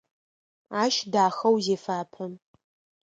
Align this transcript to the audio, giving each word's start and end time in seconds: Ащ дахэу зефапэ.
Ащ 0.81 0.95
дахэу 1.11 1.55
зефапэ. 1.65 2.25